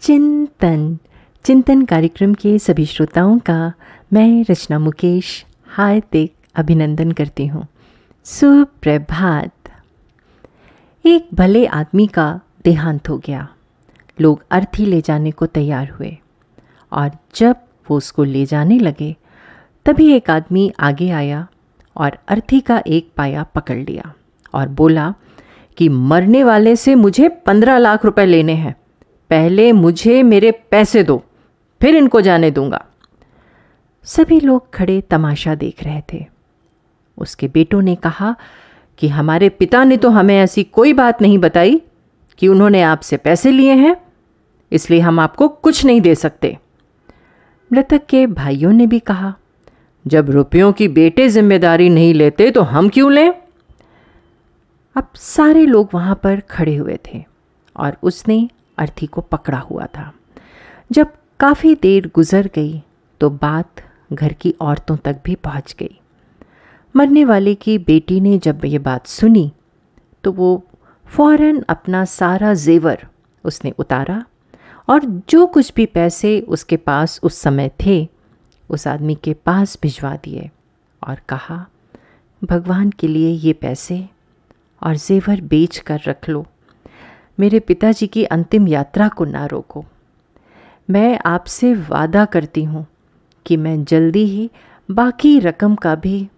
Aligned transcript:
चिंतन। 0.00 0.98
चिंतन 1.44 1.84
कार्यक्रम 1.84 2.34
के 2.34 2.58
सभी 2.58 2.86
श्रोताओं 2.86 3.38
का 3.38 3.72
मैं 4.12 4.44
रचना 4.50 4.78
मुकेश 4.78 5.46
हार्दिक 5.66 6.34
अभिनंदन 6.54 7.12
करती 7.12 7.46
हूँ। 7.46 7.66
सुप्रभात। 8.24 9.52
एक 11.04 11.28
भले 11.34 11.66
आदमी 11.66 12.06
का 12.06 12.40
देहांत 12.64 13.08
हो 13.08 13.18
गया। 13.18 13.48
लोग 14.20 14.44
अर्थी 14.50 14.86
ले 14.86 15.00
जाने 15.00 15.30
को 15.30 15.46
तैयार 15.46 15.90
हुए 15.90 16.16
और 16.92 17.10
जब 17.34 17.56
वो 17.90 17.96
उसको 17.96 18.24
ले 18.24 18.46
जाने 18.46 18.78
लगे, 18.78 19.16
तभी 19.86 20.12
एक 20.12 20.30
आदमी 20.30 20.72
आगे 20.80 21.10
आया 21.10 21.46
और 21.96 22.18
अर्थी 22.28 22.60
का 22.60 22.82
एक 22.86 23.12
पाया 23.16 23.42
पकड़ 23.42 23.78
लिया 23.78 24.12
और 24.54 24.68
बोला 24.68 25.14
कि 25.76 25.88
मरने 25.88 26.44
वाले 26.44 26.76
से 26.76 26.94
मुझे 26.94 27.28
पंद्रह 27.28 27.78
लाख 27.78 28.04
रुपए 28.04 28.26
लेने 28.26 28.54
हैं। 28.54 28.76
पहले 29.30 29.70
मुझे 29.72 30.22
मेरे 30.22 30.50
पैसे 30.70 31.02
दो, 31.02 31.22
फिर 31.80 31.96
इनको 31.96 32.20
जाने 32.20 32.50
दूँगा। 32.50 32.84
सभी 34.04 34.40
लोग 34.40 34.72
खड़े 34.74 35.00
तमाशा 35.00 35.54
देख 35.54 35.82
रहे 35.82 36.02
थे। 36.12 36.24
उसके 37.18 37.48
बेटों 37.48 37.80
ने 37.82 37.94
कहा 37.96 38.34
कि 38.98 39.08
हमारे 39.08 39.48
पिता 39.48 39.82
ने 39.84 39.96
तो 39.96 40.10
हमें 40.10 40.36
ऐसी 40.36 40.64
कोई 40.64 40.92
बात 40.92 41.22
नहीं 41.22 41.38
बताई 41.38 41.80
कि 42.38 42.48
उन्होंने 42.48 42.82
आपसे 42.82 43.16
पैसे 43.16 43.50
लिए 43.50 43.72
हैं, 43.72 43.96
इसलिए 44.72 45.00
हम 45.00 45.20
आपको 45.20 45.48
कुछ 45.48 45.84
नहीं 45.84 46.00
दे 46.00 46.14
सकते। 46.14 46.56
मृतक 47.70 48.06
के 48.06 48.26
भाइयों 48.26 48.72
ने 48.72 48.86
भी 48.86 48.98
कहा, 49.00 49.34
जब 50.04 50.30
रुपयों 50.30 50.72
की 50.72 50.88
बेटे 50.88 51.28
ज़िम्मेदारी 51.28 51.88
नहीं 51.88 52.12
लेते 52.14 52.50
तो 52.50 52.62
हम 52.62 52.88
क्यों 52.88 53.12
लें? 53.12 53.32
अब 54.96 55.08
सारे 55.16 55.64
लोग 55.66 55.88
वहाँ 55.94 56.14
पर 56.14 56.40
खड़े 56.40 56.74
हुए 56.76 56.98
थे 57.06 57.22
और 57.76 57.96
उसने 58.02 58.48
अर्थी 58.78 59.06
को 59.06 59.20
पकड़ा 59.22 59.58
हुआ 59.60 59.86
था। 59.86 60.12
जब 60.90 61.12
काफ़ी 61.40 61.74
देर 61.74 62.10
गुजर 62.14 62.50
गई 62.54 62.82
तो 63.20 63.30
बात 63.30 63.82
घर 64.12 64.32
की 64.32 64.54
औरतों 64.60 64.96
तक 64.96 65.20
भी 65.24 65.34
पहुँच 65.34 65.74
गई। 65.78 65.98
मरने 66.94 67.24
वाले 67.24 67.54
की 67.54 67.76
बेटी 67.78 68.20
ने 68.20 68.38
जब 68.38 68.64
ये 68.64 68.78
बात 68.78 69.06
सुनी 69.06 69.50
तो 70.24 70.32
वो 70.32 70.62
फ़ौरन 71.06 71.62
अपना 71.68 72.04
सारा 72.04 72.52
जेवर 72.54 73.06
उसने 73.44 73.72
उतारा 73.78 74.24
और 74.88 75.04
जो 75.28 75.46
कुछ 75.46 75.72
भी 75.74 75.86
पैसे 75.86 76.40
उसके 76.40 76.76
पास 76.76 77.18
उस 77.22 77.38
समय 77.38 77.70
थे, 77.86 78.08
उस 78.70 78.86
आदमी 78.86 79.14
के 79.14 79.34
पास 79.36 79.78
भिजवा 79.82 80.14
दिए 80.16 80.50
और 81.02 81.20
कहा, 81.28 81.66
भगवान 82.42 82.90
के 82.90 83.08
लिए 83.08 83.30
ये 83.30 83.52
पैसे 83.52 84.04
और 84.82 84.96
जेवर 84.96 85.40
बेच 85.40 85.78
कर 85.78 86.00
रख 86.06 86.28
लो। 86.28 86.46
मेरे 87.38 87.58
पिताजी 87.60 88.06
की 88.06 88.24
अंतिम 88.24 88.68
यात्रा 88.68 89.08
को 89.08 89.24
ना 89.24 89.46
रोको। 89.46 89.84
मैं 90.90 91.18
आपसे 91.26 91.74
वादा 91.74 92.24
करती 92.24 92.62
हूँ 92.64 92.86
कि 93.46 93.56
मैं 93.56 93.84
जल्दी 93.84 94.24
ही 94.24 94.50
बाकी 94.88 95.38
रकम 95.38 95.74
का 95.74 95.94
भी 95.94 96.28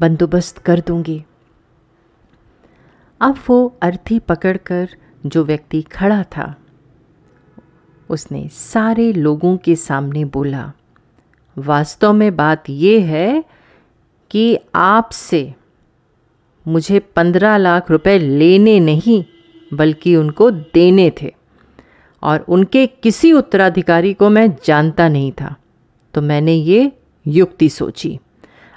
बंदोबस्त 0.00 0.58
कर 0.58 0.80
दूँगी। 0.80 1.24
अब 3.20 3.38
वो 3.48 3.74
अर्थी 3.82 4.18
पकड़कर 4.18 4.88
जो 5.26 5.44
व्यक्ति 5.44 5.82
खड़ा 5.82 6.22
था, 6.22 6.54
उसने 8.10 8.48
सारे 8.48 9.12
लोगों 9.12 9.56
के 9.56 9.76
सामने 9.76 10.24
बोला, 10.24 10.72
वास्तव 11.56 12.12
में 12.12 12.34
बात 12.36 12.70
यह 12.70 13.06
है 13.06 13.44
कि 14.30 14.58
आपसे 14.74 15.54
मुझे 16.66 16.98
पंद्रह 17.16 17.56
लाख 17.56 17.90
रुपए 17.90 18.18
लेने 18.18 18.78
नहीं 18.80 19.24
बल्कि 19.74 20.16
उनको 20.16 20.50
देने 20.50 21.12
थे। 21.22 21.34
और 22.22 22.44
उनके 22.48 22.86
किसी 22.86 23.32
उत्तराधिकारी 23.32 24.14
को 24.14 24.30
मैं 24.30 24.56
जानता 24.64 25.08
नहीं 25.08 25.32
था। 25.32 25.56
तो 26.14 26.22
मैंने 26.22 26.52
ये 26.52 26.92
युक्ति 27.26 27.68
सोची। 27.68 28.18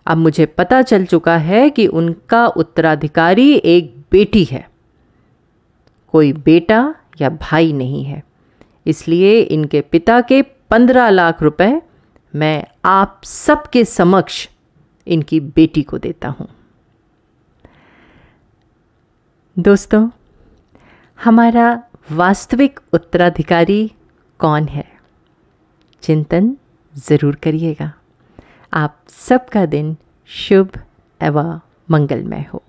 अब 0.07 0.17
मुझे 0.17 0.45
पता 0.45 0.81
चल 0.81 1.05
चुका 1.05 1.37
है 1.37 1.69
कि 1.69 1.87
उनका 1.87 2.47
उत्तराधिकारी 2.47 3.53
एक 3.53 3.95
बेटी 4.11 4.43
है। 4.43 4.69
कोई 6.11 6.33
बेटा 6.33 6.95
या 7.21 7.29
भाई 7.29 7.73
नहीं 7.73 8.03
है। 8.03 8.23
इसलिए 8.85 9.39
इनके 9.41 9.81
पिता 9.81 10.21
के 10.21 10.41
पंद्रह 10.41 11.09
लाख 11.09 11.43
रुपए 11.43 11.81
मैं 12.35 12.63
आप 12.85 13.21
सबके 13.23 13.85
समक्ष 13.85 14.49
इनकी 15.07 15.39
बेटी 15.39 15.83
को 15.83 15.97
देता 15.97 16.27
हूँ। 16.27 16.47
दोस्तों 19.59 20.09
हमारा 21.23 21.83
वास्तविक 22.11 22.79
उत्तराधिकारी 22.93 23.91
कौन 24.39 24.67
है? 24.67 24.85
चिंतन 26.01 26.57
ज़रूर 26.95 27.35
करिएगा। 27.35 27.93
आप 28.73 28.97
सबका 29.09 29.65
दिन 29.65 29.97
शुभ 30.27 30.71
एवं 31.21 31.59
मंगलमय 31.91 32.45
हो। 32.53 32.63